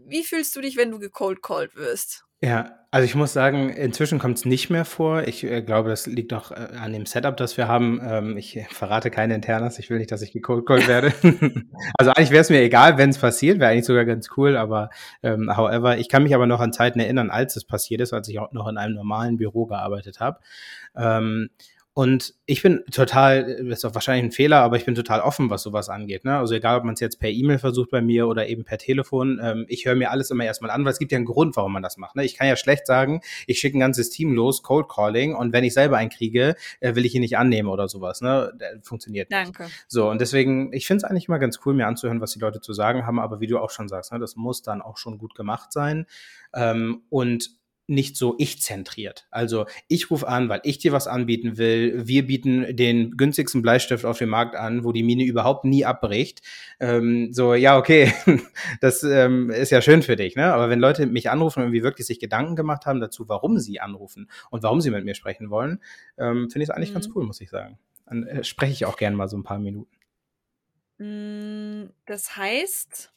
[0.08, 2.26] wie fühlst du dich, wenn du gecold called wirst?
[2.46, 5.28] Ja, also ich muss sagen, inzwischen kommt es nicht mehr vor.
[5.28, 8.00] Ich äh, glaube, das liegt auch äh, an dem Setup, das wir haben.
[8.08, 9.80] Ähm, ich verrate keine Internas.
[9.80, 11.12] Ich will nicht, dass ich gecold werde.
[11.98, 13.60] also eigentlich wäre es mir egal, wenn es passiert.
[13.60, 14.58] Wäre eigentlich sogar ganz cool.
[14.58, 14.92] Aber
[15.24, 18.30] ähm, however, ich kann mich aber noch an Zeiten erinnern, als es passiert ist, als
[18.30, 20.38] ich auch noch in einem normalen Büro gearbeitet habe.
[20.96, 21.50] Ähm,
[21.98, 25.50] und ich bin total, das ist auch wahrscheinlich ein Fehler, aber ich bin total offen,
[25.50, 26.26] was sowas angeht.
[26.26, 26.38] Ne?
[26.38, 29.40] Also egal, ob man es jetzt per E-Mail versucht bei mir oder eben per Telefon,
[29.42, 31.72] ähm, ich höre mir alles immer erstmal an, weil es gibt ja einen Grund, warum
[31.72, 32.18] man das macht.
[32.18, 32.26] Ne?
[32.26, 35.64] Ich kann ja schlecht sagen, ich schicke ein ganzes Team los, Cold Calling, und wenn
[35.64, 38.20] ich selber einen kriege, äh, will ich ihn nicht annehmen oder sowas.
[38.20, 38.52] Ne?
[38.82, 39.42] Funktioniert nicht.
[39.58, 39.72] Danke.
[39.88, 42.60] So, und deswegen, ich finde es eigentlich immer ganz cool, mir anzuhören, was die Leute
[42.60, 45.18] zu sagen haben, aber wie du auch schon sagst, ne, das muss dann auch schon
[45.18, 46.08] gut gemacht sein.
[46.54, 47.52] Ähm, und
[47.88, 49.28] nicht so ich-zentriert.
[49.32, 52.08] Also ich rufe an, weil ich dir was anbieten will.
[52.08, 56.42] Wir bieten den günstigsten Bleistift auf dem Markt an, wo die Mine überhaupt nie abbricht.
[56.80, 58.14] Ähm, so, ja, okay,
[58.82, 60.54] das ähm, ist ja schön für dich, ne?
[60.54, 63.80] Aber wenn Leute mich anrufen und irgendwie wirklich sich Gedanken gemacht haben dazu, warum sie
[63.80, 65.82] anrufen und warum sie mit mir sprechen wollen,
[66.18, 66.96] ähm, finde ich es eigentlich mhm.
[66.96, 67.78] ganz cool, muss ich sagen.
[68.06, 69.96] Dann äh, spreche ich auch gerne mal so ein paar Minuten.
[70.98, 73.14] Mm, das heißt,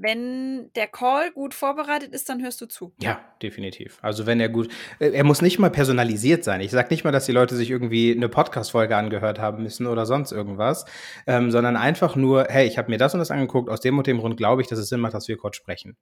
[0.00, 2.92] wenn der Call gut vorbereitet ist, dann hörst du zu.
[3.00, 3.98] Ja, definitiv.
[4.02, 6.60] Also wenn er gut, äh, er muss nicht mal personalisiert sein.
[6.60, 10.06] Ich sage nicht mal, dass die Leute sich irgendwie eine Podcast-Folge angehört haben müssen oder
[10.06, 10.84] sonst irgendwas,
[11.26, 14.06] ähm, sondern einfach nur, hey, ich habe mir das und das angeguckt, aus dem und
[14.06, 15.96] dem Grund glaube ich, dass es Sinn macht, dass wir kurz sprechen.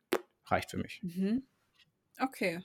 [0.47, 1.01] Reicht für mich.
[1.03, 1.43] Mhm.
[2.21, 2.61] Okay.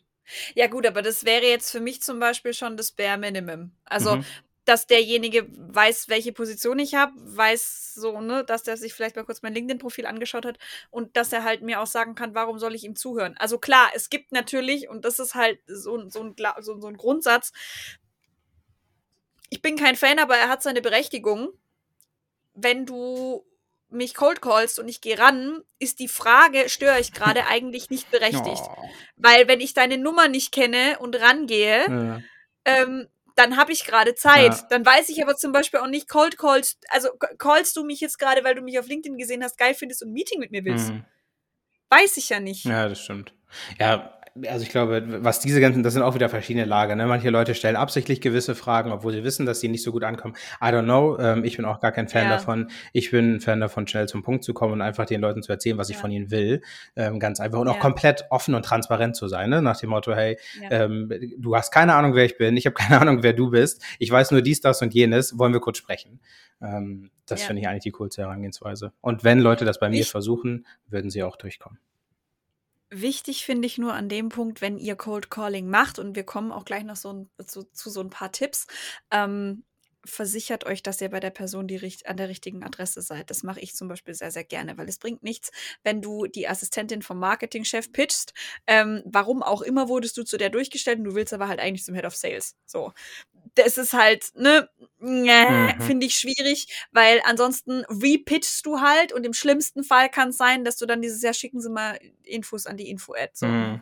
[0.55, 3.71] Ja gut, aber das wäre jetzt für mich zum Beispiel schon das Bare Minimum.
[3.85, 4.25] Also mhm
[4.65, 9.25] dass derjenige weiß, welche Position ich habe, weiß so, ne, dass der sich vielleicht mal
[9.25, 10.59] kurz mein LinkedIn-Profil angeschaut hat
[10.91, 13.35] und dass er halt mir auch sagen kann, warum soll ich ihm zuhören.
[13.37, 16.97] Also klar, es gibt natürlich, und das ist halt so, so, ein, so, so ein
[16.97, 17.51] Grundsatz,
[19.49, 21.49] ich bin kein Fan, aber er hat seine Berechtigung.
[22.53, 23.45] Wenn du
[23.89, 28.09] mich cold callst und ich gehe ran, ist die Frage, störe ich gerade eigentlich nicht
[28.11, 28.63] berechtigt.
[28.65, 28.89] Oh.
[29.17, 32.21] Weil wenn ich deine Nummer nicht kenne und rangehe, ja.
[32.65, 33.07] ähm,
[33.41, 34.53] dann habe ich gerade Zeit.
[34.53, 34.67] Ja.
[34.69, 38.19] Dann weiß ich aber zum Beispiel auch nicht, cold callst, also callst du mich jetzt
[38.19, 40.63] gerade, weil du mich auf LinkedIn gesehen hast, geil findest und ein Meeting mit mir
[40.63, 40.89] willst.
[40.89, 41.05] Mhm.
[41.89, 42.65] Weiß ich ja nicht.
[42.65, 43.33] Ja, das stimmt.
[43.79, 46.95] Ja, also ich glaube, was diese ganzen, das sind auch wieder verschiedene Lager.
[46.95, 47.05] Ne?
[47.05, 50.35] Manche Leute stellen absichtlich gewisse Fragen, obwohl sie wissen, dass sie nicht so gut ankommen.
[50.61, 51.17] I don't know.
[51.19, 52.29] Ähm, ich bin auch gar kein Fan ja.
[52.31, 52.69] davon.
[52.93, 55.51] Ich bin ein Fan davon, schnell zum Punkt zu kommen und einfach den Leuten zu
[55.51, 55.95] erzählen, was ja.
[55.95, 56.61] ich von ihnen will.
[56.95, 57.59] Ähm, ganz einfach.
[57.59, 57.81] Und auch ja.
[57.81, 59.49] komplett offen und transparent zu sein.
[59.49, 59.61] Ne?
[59.61, 60.37] Nach dem Motto, hey,
[60.69, 62.55] ähm, du hast keine Ahnung, wer ich bin.
[62.55, 63.83] Ich habe keine Ahnung, wer du bist.
[63.99, 65.37] Ich weiß nur dies, das und jenes.
[65.37, 66.21] Wollen wir kurz sprechen?
[66.61, 68.93] Ähm, das finde ich eigentlich die coolste Herangehensweise.
[69.01, 71.79] Und wenn Leute das bei mir ich versuchen, würden sie auch durchkommen.
[72.93, 76.51] Wichtig finde ich nur an dem Punkt, wenn ihr Cold Calling macht, und wir kommen
[76.51, 78.67] auch gleich noch so ein, zu, zu so ein paar Tipps,
[79.11, 79.63] ähm,
[80.05, 83.29] versichert euch, dass ihr bei der Person die, an der richtigen Adresse seid.
[83.29, 85.51] Das mache ich zum Beispiel sehr, sehr gerne, weil es bringt nichts,
[85.83, 88.33] wenn du die Assistentin vom Marketingchef pitchst.
[88.67, 91.83] Ähm, warum auch immer wurdest du zu der durchgestellt und du willst aber halt eigentlich
[91.83, 92.55] zum Head of Sales.
[92.65, 92.93] So.
[93.55, 95.81] Das ist halt, ne, mhm.
[95.81, 100.63] finde ich schwierig, weil ansonsten repitchst du halt und im schlimmsten Fall kann es sein,
[100.63, 103.31] dass du dann dieses Jahr schicken sie mal Infos an die Info-Ad.
[103.33, 103.47] So.
[103.47, 103.81] Mhm.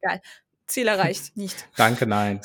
[0.00, 0.20] Geil.
[0.72, 1.68] Ziel erreicht, nicht.
[1.76, 2.40] Danke, nein.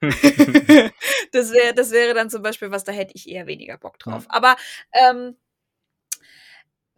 [0.00, 4.24] das, wäre, das wäre dann zum Beispiel was, da hätte ich eher weniger Bock drauf.
[4.24, 4.34] Ja.
[4.34, 4.56] Aber
[4.92, 5.36] ähm,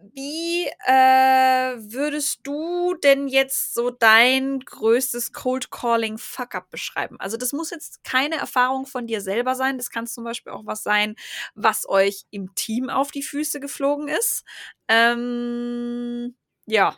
[0.00, 7.16] wie äh, würdest du denn jetzt so dein größtes Cold Calling Fuck-up beschreiben?
[7.18, 9.76] Also das muss jetzt keine Erfahrung von dir selber sein.
[9.76, 11.16] Das kann zum Beispiel auch was sein,
[11.56, 14.44] was euch im Team auf die Füße geflogen ist.
[14.86, 16.96] Ähm, ja.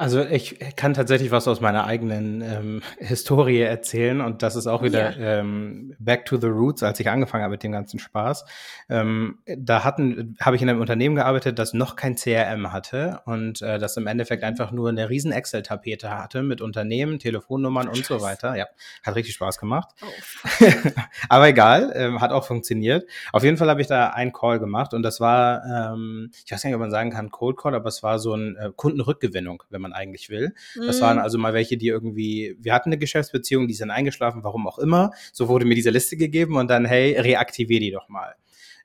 [0.00, 4.82] Also ich kann tatsächlich was aus meiner eigenen ähm, Historie erzählen und das ist auch
[4.82, 5.40] wieder ja.
[5.40, 8.46] ähm, back to the roots, als ich angefangen habe mit dem ganzen Spaß.
[8.88, 13.60] Ähm, da hatten, habe ich in einem Unternehmen gearbeitet, das noch kein CRM hatte und
[13.60, 18.22] äh, das im Endeffekt einfach nur eine riesen Excel-Tapete hatte mit Unternehmen, Telefonnummern und so
[18.22, 18.56] weiter.
[18.56, 18.68] Ja,
[19.04, 19.90] hat richtig Spaß gemacht.
[20.00, 20.66] Oh.
[21.28, 23.06] aber egal, ähm, hat auch funktioniert.
[23.34, 26.64] Auf jeden Fall habe ich da einen Call gemacht und das war, ähm, ich weiß
[26.64, 29.82] nicht, ob man sagen kann Cold Call, aber es war so ein äh, Kundenrückgewinnung, wenn
[29.82, 30.54] man man eigentlich will.
[30.76, 30.86] Mhm.
[30.86, 34.66] Das waren also mal welche, die irgendwie, wir hatten eine Geschäftsbeziehung, die sind eingeschlafen, warum
[34.66, 35.12] auch immer.
[35.32, 38.34] So wurde mir diese Liste gegeben und dann, hey, reaktivier die doch mal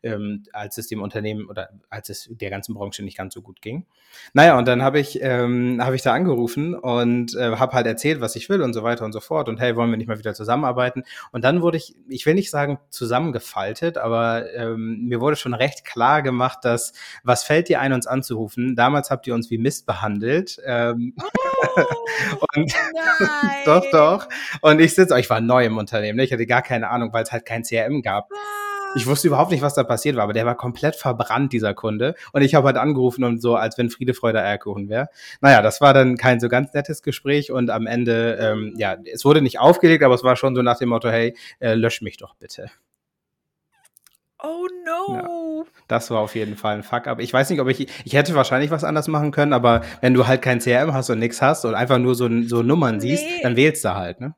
[0.06, 3.62] ähm, als es dem Unternehmen oder als es der ganzen Branche nicht ganz so gut
[3.62, 3.86] ging.
[4.34, 8.22] Naja, und dann habe ich, ähm, hab ich da angerufen und äh, habe halt erzählt,
[8.22, 9.50] was ich will und so weiter und so fort.
[9.50, 11.04] Und hey, wollen wir nicht mal wieder zusammenarbeiten?
[11.32, 15.84] Und dann wurde ich, ich will nicht sagen zusammengefaltet, aber ähm, mir wurde schon recht
[15.84, 18.76] klar gemacht, dass, was fällt dir ein, uns anzurufen?
[18.76, 20.62] Damals habt ihr uns wie Mist behandelt.
[20.66, 21.84] Ähm, oh,
[22.56, 22.74] und
[23.66, 24.30] doch, doch.
[24.62, 26.24] Und ich sitze, ich war neu im Unternehmen, ne?
[26.24, 28.30] ich hatte gar keine Ahnung, weil es halt kein CRM gab.
[28.96, 32.16] Ich wusste überhaupt nicht, was da passiert war, aber der war komplett verbrannt, dieser Kunde.
[32.32, 35.10] Und ich habe halt angerufen und so, als wenn Friede, Freude, Eierkuchen wäre.
[35.42, 39.26] Naja, das war dann kein so ganz nettes Gespräch und am Ende, ähm, ja, es
[39.26, 42.18] wurde nicht aufgelegt, aber es war schon so nach dem Motto, hey, äh, lösch mich
[42.18, 42.72] doch bitte.
[44.42, 45.16] Oh no.
[45.16, 47.20] Ja, das war auf jeden Fall ein Fuck-up.
[47.20, 50.28] Ich weiß nicht, ob ich, ich hätte wahrscheinlich was anders machen können, aber wenn du
[50.28, 53.16] halt kein CRM hast und nichts hast und einfach nur so, so Nummern nee.
[53.16, 54.36] siehst, dann wählst du halt, ne?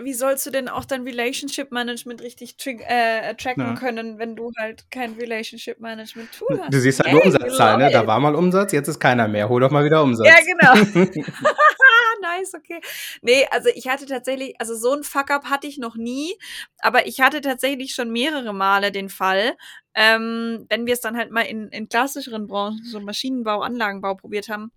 [0.00, 3.74] Wie sollst du denn auch dein Relationship Management richtig äh, tracken ja.
[3.74, 6.72] können, wenn du halt kein Relationship Management Tool hast?
[6.72, 7.90] Du siehst halt nur Umsatzzahlen, ne?
[7.90, 9.48] Da war mal Umsatz, jetzt ist keiner mehr.
[9.48, 10.26] Hol doch mal wieder Umsatz.
[10.26, 11.04] Ja, genau.
[12.22, 12.80] nice, okay.
[13.20, 16.36] Nee, also ich hatte tatsächlich, also so ein Fuck-up hatte ich noch nie,
[16.78, 19.56] aber ich hatte tatsächlich schon mehrere Male den Fall,
[19.94, 24.48] ähm, wenn wir es dann halt mal in, in klassischeren Branchen, so Maschinenbau, Anlagenbau probiert
[24.48, 24.72] haben,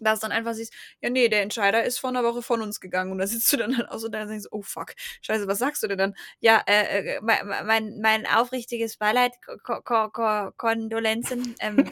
[0.00, 3.12] dass dann einfach siehst, ja, nee, der Entscheider ist vor einer Woche von uns gegangen.
[3.12, 5.58] Und da sitzt du dann halt auch so da und denkst, oh fuck, scheiße, was
[5.58, 6.14] sagst du denn dann?
[6.40, 9.32] Ja, äh, äh mein, mein aufrichtiges Beileid,
[9.62, 11.90] Ko Ko Ko Kondolenzen, ähm,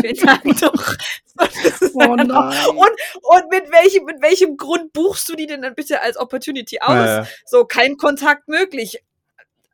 [0.00, 0.94] schönen Tag doch.
[1.38, 2.70] oh.
[2.70, 2.90] Und,
[3.22, 6.94] und mit welchem, mit welchem Grund buchst du die denn dann bitte als Opportunity aus?
[6.94, 7.26] Ja.
[7.44, 9.02] So, kein Kontakt möglich.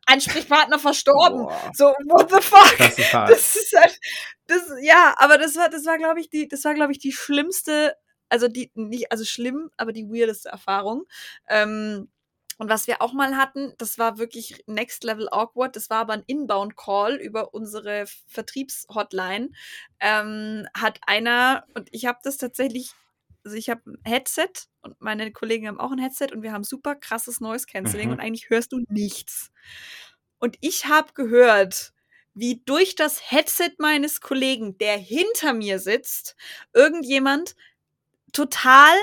[0.05, 1.43] Ansprechpartner verstorben.
[1.43, 1.71] Boah.
[1.73, 2.77] So, what the fuck?
[2.77, 3.99] Das ist, das ist halt,
[4.47, 7.11] das, ja, aber das war, das war, glaube ich, die, das war, glaube ich, die
[7.13, 7.95] schlimmste,
[8.29, 11.05] also die, nicht, also schlimm, aber die weirdeste Erfahrung.
[11.49, 12.09] Ähm,
[12.59, 15.75] und was wir auch mal hatten, das war wirklich next level awkward.
[15.75, 19.49] Das war aber ein Inbound Call über unsere Vertriebshotline.
[19.99, 22.91] Ähm, hat einer und ich habe das tatsächlich,
[23.43, 24.49] also ich habe ein Headset
[24.81, 28.13] und meine Kollegen haben auch ein Headset und wir haben super krasses Noise Cancelling Mhm.
[28.13, 29.51] und eigentlich hörst du nichts.
[30.39, 31.93] Und ich habe gehört,
[32.33, 36.35] wie durch das Headset meines Kollegen, der hinter mir sitzt,
[36.73, 37.55] irgendjemand
[38.31, 38.95] total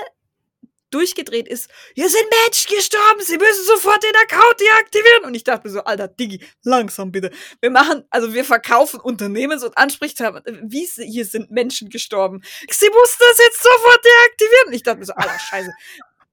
[0.91, 1.69] durchgedreht ist.
[1.95, 5.23] Hier sind Menschen gestorben, sie müssen sofort den Account deaktivieren.
[5.25, 7.31] Und ich dachte mir so, alter Diggi, langsam bitte.
[7.61, 10.43] Wir machen, also wir verkaufen Unternehmens- und Ansprechpartner.
[10.63, 12.41] Wie hier sind Menschen gestorben.
[12.69, 14.67] Sie mussten das jetzt sofort deaktivieren.
[14.67, 15.71] Und ich dachte mir so, alter Scheiße.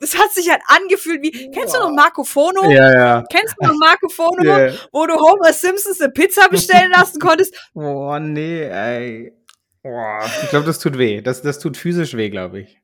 [0.01, 2.71] Das hat sich halt angefühlt wie, kennst du noch Marco Fono?
[2.71, 3.25] Ja, ja.
[3.31, 4.75] Kennst du noch Marco Fono, Yeah.
[4.93, 7.55] wo du Homer Simpsons eine Pizza bestellen lassen konntest?
[7.75, 9.33] Oh, nee, ey.
[9.83, 10.25] Boah.
[10.43, 11.21] Ich glaube, das tut weh.
[11.21, 12.81] Das, das tut physisch weh, glaube ich.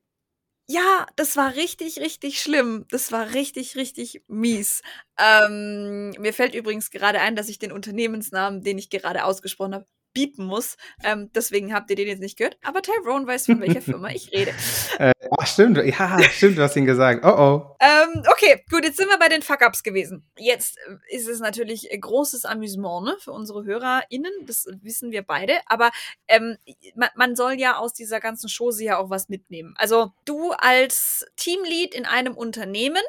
[0.67, 2.85] Ja, das war richtig, richtig schlimm.
[2.89, 4.81] Das war richtig, richtig mies.
[5.19, 9.85] Ähm, mir fällt übrigens gerade ein, dass ich den Unternehmensnamen, den ich gerade ausgesprochen habe,
[10.15, 10.77] biepen muss.
[11.03, 12.57] Ähm, deswegen habt ihr den jetzt nicht gehört.
[12.63, 14.51] Aber Tyrone weiß, von welcher Firma ich rede.
[14.97, 15.77] Äh, ach, stimmt.
[15.77, 17.25] Ja, stimmt, du hast ihn gesagt.
[17.25, 17.75] Oh, oh.
[17.81, 20.25] Ähm, okay, gut, jetzt sind wir bei den Fuck-Ups gewesen.
[20.37, 25.55] Jetzt äh, ist es natürlich großes Amüsement ne, für unsere HörerInnen, das wissen wir beide,
[25.65, 25.91] aber
[26.27, 26.57] ähm,
[26.95, 29.73] man, man soll ja aus dieser ganzen Chose ja auch was mitnehmen.
[29.77, 33.03] Also du als Teamlead in einem Unternehmen,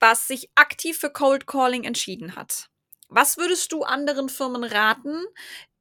[0.00, 2.68] was sich aktiv für Cold Calling entschieden hat.
[3.08, 5.24] Was würdest du anderen Firmen raten,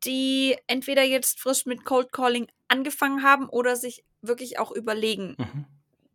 [0.03, 5.65] die entweder jetzt frisch mit Cold Calling angefangen haben oder sich wirklich auch überlegen, Mhm.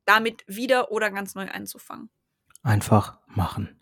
[0.04, 2.10] damit wieder oder ganz neu einzufangen?
[2.62, 3.77] Einfach machen.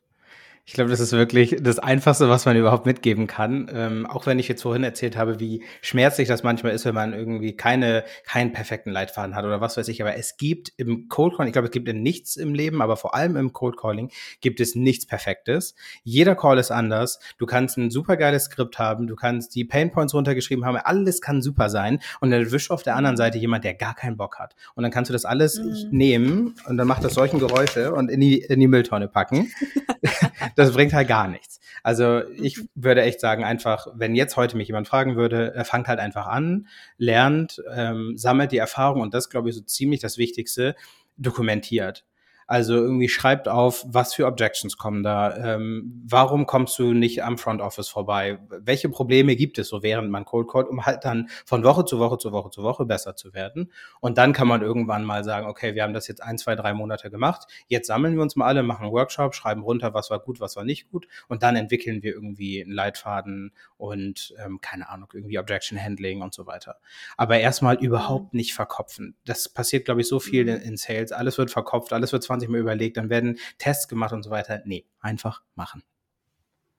[0.69, 3.71] Ich glaube, das ist wirklich das Einfachste, was man überhaupt mitgeben kann.
[3.73, 7.13] Ähm, auch wenn ich jetzt vorhin erzählt habe, wie schmerzlich das manchmal ist, wenn man
[7.13, 10.03] irgendwie keine, keinen perfekten Leitfaden hat oder was weiß ich.
[10.03, 12.97] Aber es gibt im Cold Calling, ich glaube, es gibt in nichts im Leben, aber
[12.97, 15.77] vor allem im Cold Calling gibt es nichts Perfektes.
[16.03, 17.21] Jeder Call ist anders.
[17.39, 19.07] Du kannst ein super geiles Skript haben.
[19.07, 20.79] Du kannst die Pain Points runtergeschrieben haben.
[20.79, 22.01] Alles kann super sein.
[22.19, 24.57] Und dann erwischt auf der anderen Seite jemand, der gar keinen Bock hat.
[24.75, 25.89] Und dann kannst du das alles Mhm.
[25.93, 29.53] nehmen und dann macht das solchen Geräusche und in die, in die Mülltonne packen
[30.57, 31.61] das bringt halt gar nichts.
[31.83, 35.87] Also ich würde echt sagen, einfach, wenn jetzt heute mich jemand fragen würde, er fangt
[35.87, 36.67] halt einfach an,
[36.99, 40.75] lernt, ähm, sammelt die Erfahrung und das, glaube ich, so ziemlich das Wichtigste,
[41.19, 42.05] dokumentiert.
[42.47, 47.39] Also irgendwie schreibt auf, was für Objections kommen da, ähm, warum kommst du nicht am
[47.39, 51.29] Front Office vorbei, welche Probleme gibt es so, während man Cold Callt, um halt dann
[51.45, 53.73] von Woche zu Woche zu Woche zu Woche besser zu werden.
[54.01, 56.73] Und dann kann man irgendwann mal sagen, okay, wir haben das jetzt ein, zwei, drei
[56.73, 60.21] Monate gemacht, jetzt sammeln wir uns mal alle, machen einen Workshop, schreiben runter, was war
[60.21, 64.89] gut, was war nicht gut und dann entwickeln wir irgendwie einen Leitfaden und ähm, keine
[64.89, 66.77] Ahnung, irgendwie Objection Handling und so weiter.
[67.17, 69.17] Aber erstmal überhaupt nicht verkopfen.
[69.25, 71.13] Das passiert, glaube ich, so viel in, in Sales.
[71.13, 74.63] Alles wird verkopft, alles wird 20 Mal überlegt, dann werden Tests gemacht und so weiter.
[74.65, 75.83] Nee, einfach machen.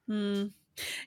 [0.08, 0.54] Hm.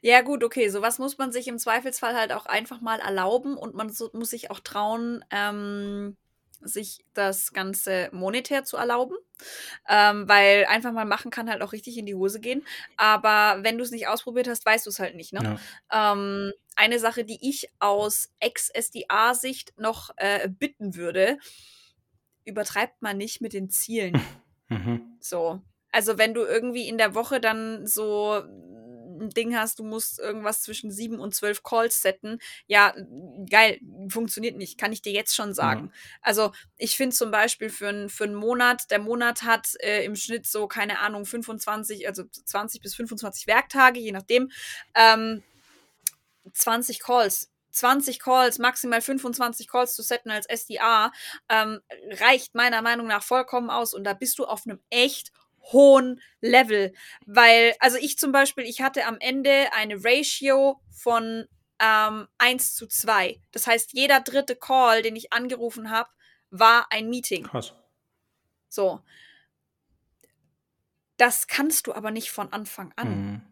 [0.00, 0.68] Ja, gut, okay.
[0.68, 4.30] Sowas muss man sich im Zweifelsfall halt auch einfach mal erlauben und man so, muss
[4.30, 6.16] sich auch trauen, ähm,
[6.62, 9.16] sich das Ganze monetär zu erlauben.
[9.88, 12.62] Ähm, weil einfach mal machen kann halt auch richtig in die Hose gehen.
[12.96, 15.32] Aber wenn du es nicht ausprobiert hast, weißt du es halt nicht.
[15.32, 15.58] Ne?
[15.90, 16.12] Ja.
[16.12, 21.38] Ähm, eine Sache, die ich aus Ex-SDA-Sicht noch äh, bitten würde,
[22.44, 24.20] übertreibt man nicht mit den Zielen.
[24.70, 25.16] Mhm.
[25.20, 25.60] So.
[25.92, 28.42] Also wenn du irgendwie in der Woche dann so
[29.20, 32.94] ein Ding hast, du musst irgendwas zwischen sieben und zwölf Calls setten, ja,
[33.50, 33.78] geil,
[34.08, 35.92] funktioniert nicht, kann ich dir jetzt schon sagen.
[36.22, 40.16] Also ich finde zum Beispiel für, ein, für einen Monat, der Monat hat äh, im
[40.16, 44.50] Schnitt so, keine Ahnung, 25, also 20 bis 25 Werktage, je nachdem,
[44.94, 45.42] ähm,
[46.52, 47.50] 20 Calls.
[47.70, 51.12] 20 Calls, maximal 25 Calls zu setten als SDA,
[51.48, 51.80] ähm,
[52.10, 53.94] reicht meiner Meinung nach vollkommen aus.
[53.94, 55.32] Und da bist du auf einem echt
[55.72, 56.92] hohen Level.
[57.26, 61.46] Weil, also ich zum Beispiel, ich hatte am Ende eine Ratio von
[61.80, 63.40] ähm, 1 zu 2.
[63.52, 66.10] Das heißt, jeder dritte Call, den ich angerufen habe,
[66.50, 67.44] war ein Meeting.
[67.44, 67.74] Krass.
[68.68, 69.00] So.
[71.16, 73.08] Das kannst du aber nicht von Anfang an.
[73.08, 73.49] Mhm.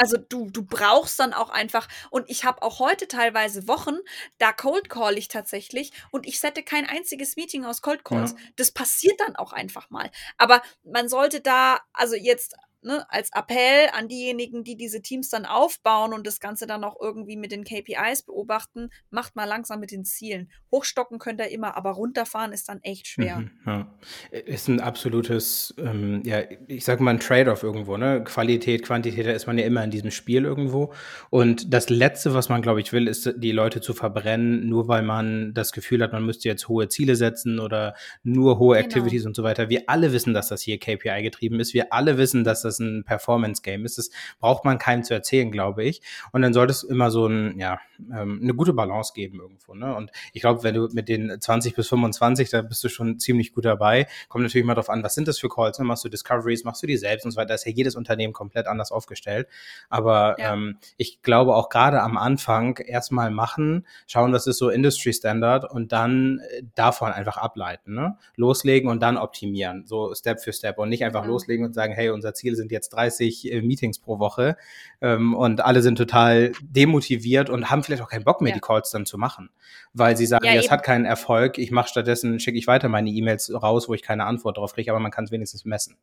[0.00, 3.96] Also du, du brauchst dann auch einfach, und ich habe auch heute teilweise Wochen,
[4.38, 8.30] da Cold Call ich tatsächlich und ich sette kein einziges Meeting aus Cold Calls.
[8.32, 8.36] Ja.
[8.56, 10.10] Das passiert dann auch einfach mal.
[10.38, 15.46] Aber man sollte da, also jetzt ne, als Appell an diejenigen, die diese Teams dann
[15.46, 19.90] aufbauen und das Ganze dann auch irgendwie mit den KPIs beobachten, macht mal langsam mit
[19.90, 20.50] den Zielen.
[20.70, 23.38] Hochstocken könnt ihr immer, aber runterfahren ist dann echt schwer.
[23.38, 23.94] Mhm, ja.
[24.30, 28.22] Ist ein absolutes, ähm, ja, ich sag mal ein Trade-off irgendwo, ne?
[28.24, 30.92] Qualität, Quantität, da ist man ja immer in diesem Spiel irgendwo.
[31.30, 35.02] Und das Letzte, was man, glaube ich, will, ist, die Leute zu verbrennen, nur weil
[35.02, 38.86] man das Gefühl hat, man müsste jetzt hohe Ziele setzen oder nur hohe genau.
[38.86, 39.68] Activities und so weiter.
[39.68, 41.74] Wir alle wissen, dass das hier KPI getrieben ist.
[41.74, 43.98] Wir alle wissen, dass das ein Performance-Game ist.
[43.98, 46.02] Das braucht man keinem zu erzählen, glaube ich.
[46.32, 47.80] Und dann sollte es immer so ein, ja,
[48.12, 49.74] ähm, eine gute Balance geben irgendwo.
[49.74, 49.94] Ne?
[49.94, 53.52] Und ich glaube, wenn du mit den 20 bis 25, da bist du schon ziemlich
[53.52, 54.06] gut dabei.
[54.28, 55.78] Kommt natürlich mal drauf an, was sind das für Calls?
[55.78, 55.84] Ne?
[55.84, 57.48] Machst du Discoveries, machst du die selbst und so weiter.
[57.48, 59.48] Da ist ja jedes Unternehmen komplett anders aufgestellt.
[59.88, 60.52] Aber ja.
[60.52, 65.70] ähm, ich glaube auch gerade am Anfang erstmal machen, schauen, was ist so Industry Standard
[65.70, 67.94] und dann äh, davon einfach ableiten.
[67.94, 68.16] Ne?
[68.36, 69.86] Loslegen und dann optimieren.
[69.86, 71.28] So Step für Step und nicht einfach ja.
[71.28, 74.56] loslegen und sagen, hey, unser Ziel sind jetzt 30 äh, Meetings pro Woche
[75.00, 78.54] ähm, und alle sind total demotiviert und haben vielleicht auch keinen Bock mehr, ja.
[78.54, 79.50] die Calls dann zu machen,
[79.92, 83.10] weil sie sagen, ja, es hat keinen Erfolg, ich mache stattdessen, schicke ich weiter meine
[83.10, 85.96] E-Mails raus, wo ich keine Antwort drauf kriege, aber man kann es wenigstens messen.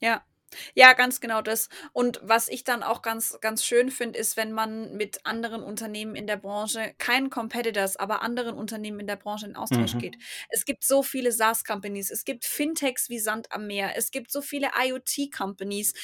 [0.00, 0.22] Ja,
[0.74, 1.68] ja, ganz genau das.
[1.92, 6.14] Und was ich dann auch ganz, ganz schön finde, ist, wenn man mit anderen Unternehmen
[6.14, 9.98] in der Branche, keinen Competitors, aber anderen Unternehmen in der Branche in Austausch mhm.
[9.98, 10.18] geht.
[10.48, 14.40] Es gibt so viele SaaS-Companies, es gibt Fintechs wie Sand am Meer, es gibt so
[14.40, 15.94] viele IoT-Companies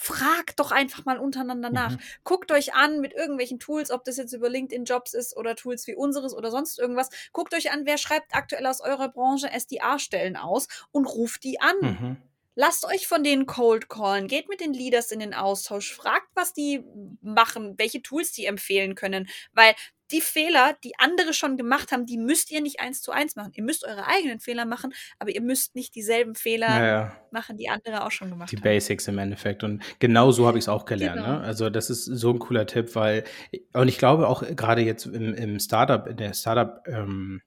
[0.00, 1.90] fragt doch einfach mal untereinander nach.
[1.90, 1.98] Mhm.
[2.24, 5.86] Guckt euch an mit irgendwelchen Tools, ob das jetzt über LinkedIn Jobs ist oder Tools
[5.86, 7.10] wie unseres oder sonst irgendwas.
[7.32, 11.76] Guckt euch an, wer schreibt aktuell aus eurer Branche SDA-Stellen aus und ruft die an.
[11.82, 12.16] Mhm.
[12.54, 16.52] Lasst euch von denen cold callen, geht mit den Leaders in den Austausch, fragt, was
[16.52, 16.84] die
[17.22, 19.74] machen, welche Tools die empfehlen können, weil
[20.10, 23.52] die Fehler, die andere schon gemacht haben, die müsst ihr nicht eins zu eins machen.
[23.54, 27.16] Ihr müsst eure eigenen Fehler machen, aber ihr müsst nicht dieselben Fehler naja.
[27.30, 28.62] machen, die andere auch schon gemacht die haben.
[28.62, 29.62] Die Basics im Endeffekt.
[29.62, 31.24] Und genau so habe ich es auch gelernt.
[31.24, 31.38] Genau.
[31.38, 31.40] Ne?
[31.40, 33.24] Also das ist so ein cooler Tipp, weil,
[33.72, 37.42] und ich glaube auch gerade jetzt im, im Startup, in der Startup, ähm,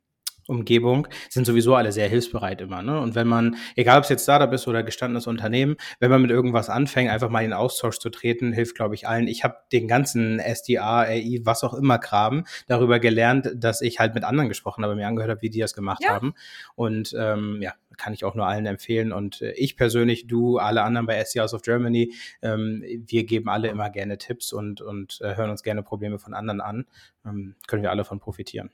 [0.48, 2.82] Umgebung sind sowieso alle sehr hilfsbereit immer.
[2.82, 3.00] Ne?
[3.00, 6.32] Und wenn man, egal ob es jetzt Startup ist oder gestandenes Unternehmen, wenn man mit
[6.32, 9.28] irgendwas anfängt, einfach mal in den Austausch zu treten, hilft, glaube ich, allen.
[9.28, 14.16] Ich habe den ganzen SDA, AI, was auch immer Kram darüber gelernt, dass ich halt
[14.16, 16.10] mit anderen gesprochen habe, mir angehört habe, wie die das gemacht ja.
[16.10, 16.34] haben.
[16.76, 19.12] Und ähm, ja, kann ich auch nur allen empfehlen.
[19.12, 23.70] Und äh, ich persönlich, du, alle anderen bei SDAs of Germany, ähm, wir geben alle
[23.70, 26.86] immer gerne Tipps und, und äh, hören uns gerne Probleme von anderen an.
[27.26, 28.72] Ähm, können wir alle von profitieren.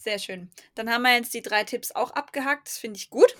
[0.00, 0.48] Sehr schön.
[0.76, 2.68] Dann haben wir jetzt die drei Tipps auch abgehakt.
[2.68, 3.34] Das finde ich gut.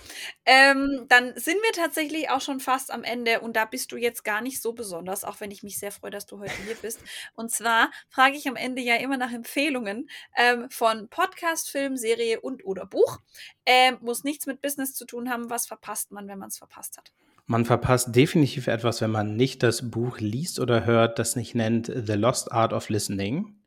[0.45, 4.25] Ähm, dann sind wir tatsächlich auch schon fast am Ende und da bist du jetzt
[4.25, 6.99] gar nicht so besonders, auch wenn ich mich sehr freue, dass du heute hier bist.
[7.33, 12.41] Und zwar frage ich am Ende ja immer nach Empfehlungen ähm, von Podcast, Film, Serie
[12.41, 13.19] und oder Buch.
[13.65, 15.49] Ähm, muss nichts mit Business zu tun haben.
[15.49, 17.13] Was verpasst man, wenn man es verpasst hat?
[17.45, 21.87] Man verpasst definitiv etwas, wenn man nicht das Buch liest oder hört, das sich nennt
[21.87, 23.58] The Lost Art of Listening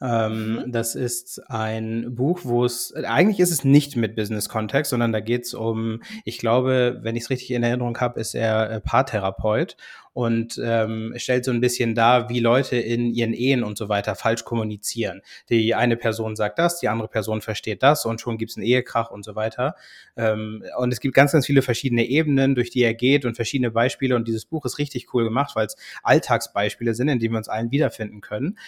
[0.00, 0.72] ähm, mhm.
[0.72, 5.44] Das ist ein Buch, wo es, eigentlich ist es nicht mit Business-Kontext, sondern da geht
[5.44, 9.76] es um, ich glaube, wenn ich es richtig in Erinnerung habe, ist er äh, Paartherapeut
[10.12, 14.14] und ähm, stellt so ein bisschen dar, wie Leute in ihren Ehen und so weiter
[14.14, 15.20] falsch kommunizieren.
[15.48, 18.66] Die eine Person sagt das, die andere Person versteht das und schon gibt es einen
[18.66, 19.74] Ehekrach und so weiter.
[20.16, 23.70] Ähm, und es gibt ganz, ganz viele verschiedene Ebenen, durch die er geht und verschiedene
[23.70, 24.14] Beispiele.
[24.16, 27.48] Und dieses Buch ist richtig cool gemacht, weil es Alltagsbeispiele sind, in denen wir uns
[27.48, 28.58] allen wiederfinden können.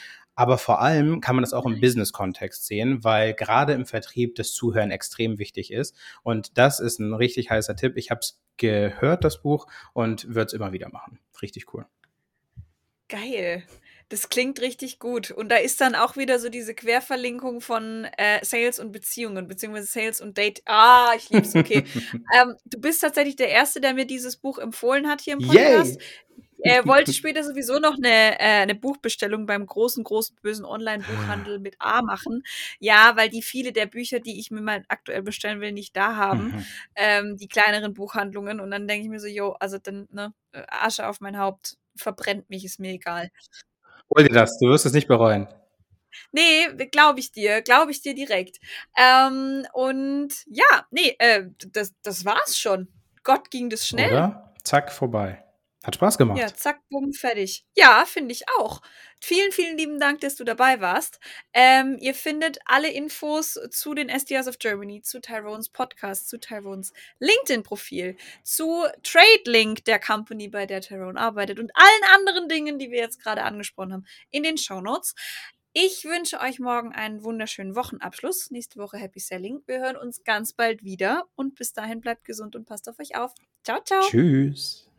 [0.41, 4.55] Aber vor allem kann man das auch im Business-Kontext sehen, weil gerade im Vertrieb das
[4.55, 5.95] Zuhören extrem wichtig ist.
[6.23, 7.99] Und das ist ein richtig heißer Tipp.
[7.99, 11.19] Ich habe es gehört, das Buch, und würde es immer wieder machen.
[11.43, 11.85] Richtig cool.
[13.11, 13.65] Geil.
[14.09, 15.31] Das klingt richtig gut.
[15.31, 19.89] Und da ist dann auch wieder so diese Querverlinkung von äh, Sales und Beziehungen, beziehungsweise
[19.89, 20.63] Sales und Date.
[20.65, 21.85] Ah, ich lieb's, okay.
[22.41, 26.01] ähm, du bist tatsächlich der Erste, der mir dieses Buch empfohlen hat hier im Podcast.
[26.01, 26.07] Yay.
[26.63, 31.77] Er wollte später sowieso noch eine, äh, eine Buchbestellung beim großen, großen, bösen Online-Buchhandel mit
[31.79, 32.43] A machen.
[32.79, 36.17] Ja, weil die viele der Bücher, die ich mir mal aktuell bestellen will, nicht da
[36.17, 36.49] haben.
[36.49, 36.67] Mhm.
[36.97, 38.61] Ähm, die kleineren Buchhandlungen.
[38.61, 40.33] Und dann denke ich mir so, jo, also dann, ne,
[40.69, 43.31] Asche auf mein Haupt, verbrennt mich, ist mir egal.
[44.15, 45.49] Hol dir das, du wirst es nicht bereuen.
[46.33, 48.59] Nee, glaube ich dir, glaube ich dir direkt.
[48.97, 52.89] Ähm, und ja, nee, äh, das, das war's schon.
[53.23, 54.11] Gott ging das schnell.
[54.11, 54.55] Oder?
[54.65, 55.45] Zack, vorbei.
[55.83, 56.39] Hat Spaß gemacht.
[56.39, 57.65] Ja, zack, bumm, fertig.
[57.75, 58.83] Ja, finde ich auch.
[59.19, 61.21] Vielen, vielen lieben Dank, dass du dabei warst.
[61.55, 66.93] Ähm, ihr findet alle Infos zu den SDRs of Germany, zu Tyrones Podcast, zu Tyrones
[67.19, 72.99] LinkedIn-Profil, zu TradeLink, der Company, bei der Tyrone arbeitet und allen anderen Dingen, die wir
[72.99, 75.15] jetzt gerade angesprochen haben, in den Show Notes.
[75.73, 78.51] Ich wünsche euch morgen einen wunderschönen Wochenabschluss.
[78.51, 79.63] Nächste Woche Happy Selling.
[79.67, 83.17] Wir hören uns ganz bald wieder und bis dahin bleibt gesund und passt auf euch
[83.17, 83.33] auf.
[83.63, 84.03] Ciao, ciao.
[84.03, 84.90] Tschüss.